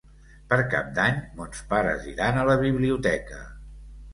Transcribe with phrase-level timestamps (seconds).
[0.53, 3.45] Per Cap d'Any mons pares iran a la biblioteca.